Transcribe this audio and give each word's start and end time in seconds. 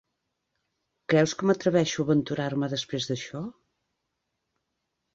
Creus 1.13 1.35
que 1.41 1.49
m'atreveixo 1.51 2.01
a 2.01 2.05
aventurar-me 2.07 2.73
després 2.75 3.09
d'això? 3.13 3.47